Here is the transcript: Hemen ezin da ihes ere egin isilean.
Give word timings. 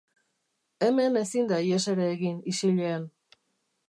Hemen 0.85 1.19
ezin 1.21 1.51
da 1.51 1.59
ihes 1.67 1.83
ere 1.93 2.07
egin 2.15 2.39
isilean. 2.53 3.07